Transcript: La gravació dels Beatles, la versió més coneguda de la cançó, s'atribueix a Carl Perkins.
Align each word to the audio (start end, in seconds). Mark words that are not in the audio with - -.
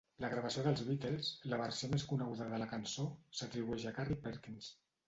La 0.23 0.29
gravació 0.29 0.63
dels 0.67 0.79
Beatles, 0.87 1.29
la 1.53 1.59
versió 1.63 1.91
més 1.93 2.07
coneguda 2.15 2.51
de 2.55 2.61
la 2.65 2.71
cançó, 2.75 3.09
s'atribueix 3.43 3.89
a 3.95 3.99
Carl 4.01 4.23
Perkins. 4.29 4.77